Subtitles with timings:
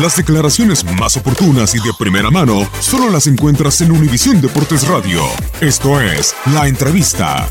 [0.00, 5.22] Las declaraciones más oportunas y de primera mano solo las encuentras en Univisión Deportes Radio.
[5.60, 7.48] Esto es La Entrevista.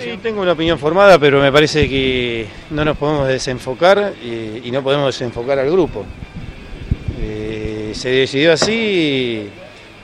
[0.00, 4.82] Sí, tengo una opinión formada, pero me parece que no nos podemos desenfocar y, no
[4.82, 6.06] podemos desenfocar al grupo.
[7.20, 9.50] Eh, se decidió así,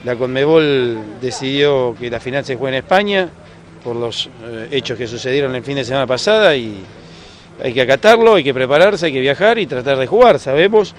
[0.05, 3.31] la Conmebol decidió que la final se juegue en España
[3.83, 6.85] por los eh, hechos que sucedieron el fin de semana pasada y
[7.63, 10.39] hay que acatarlo, hay que prepararse, hay que viajar y tratar de jugar.
[10.39, 10.95] Sabemos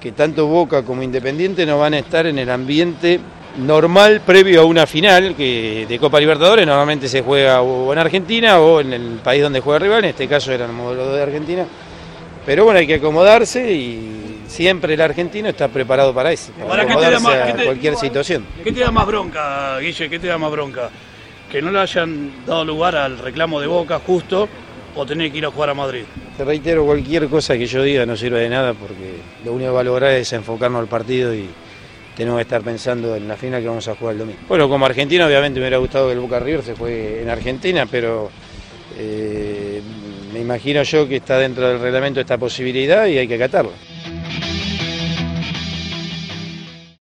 [0.00, 3.20] que tanto Boca como Independiente no van a estar en el ambiente
[3.58, 8.58] normal previo a una final que de Copa Libertadores normalmente se juega o en Argentina
[8.58, 11.22] o en el país donde juega el rival, en este caso era el modelo de
[11.22, 11.64] Argentina.
[12.44, 16.82] Pero bueno, hay que acomodarse y siempre el argentino está preparado para eso, para Ahora,
[16.86, 18.46] ¿qué te da acomodarse más- a qué te- cualquier situación.
[18.62, 20.10] ¿Qué te da más bronca, Guille?
[20.10, 20.90] ¿Qué te da más bronca?
[21.50, 24.48] ¿Que no le hayan dado lugar al reclamo de Boca justo
[24.94, 26.04] o tener que ir a jugar a Madrid?
[26.36, 29.74] Te reitero, cualquier cosa que yo diga no sirve de nada porque lo único que
[29.74, 31.48] va a lograr es enfocarnos al partido y
[32.16, 34.40] tenemos que estar pensando en la final que vamos a jugar el domingo.
[34.48, 37.86] Bueno, como argentino obviamente me hubiera gustado que el Boca River se juegue en Argentina,
[37.90, 38.30] pero
[38.96, 39.82] eh,
[40.32, 43.72] me imagino yo que está dentro del reglamento esta posibilidad y hay que acatarla.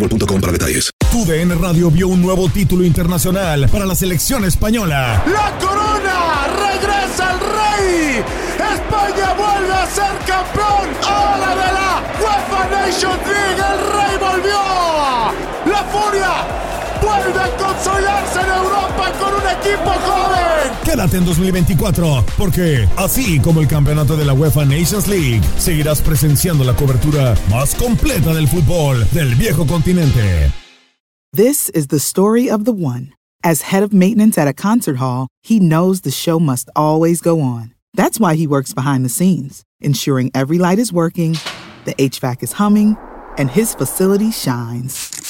[0.00, 0.90] boostmobile.com para detalles.
[1.10, 5.22] TUDN Radio vio un nuevo título internacional para la selección española.
[5.26, 6.46] ¡La corona!
[6.46, 8.24] ¡Regresa el rey!
[8.56, 10.88] ¡España vuelve a ser campeón!
[11.04, 13.39] ¡Ahora de la UEFA Nations League!
[17.20, 20.72] ¡Vuelve a consolidarse en Europa con un equipo joven!
[20.84, 26.64] Quédate en 2024, porque así como el campeonato de la UEFA Nations League, seguirás presenciando
[26.64, 30.50] la cobertura más completa del fútbol del viejo continente.
[31.32, 33.12] This is the story of the one.
[33.44, 37.40] As head of maintenance at a concert hall, he knows the show must always go
[37.40, 37.74] on.
[37.94, 41.36] That's why he works behind the scenes, ensuring every light is working,
[41.84, 42.96] the HVAC is humming,
[43.36, 45.29] and his facility shines.